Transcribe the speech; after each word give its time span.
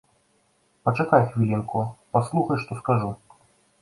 Пачакай 0.87 1.21
хвілінку, 1.33 1.77
паслухай, 2.17 2.57
што 2.63 2.71
скажу. 2.83 3.09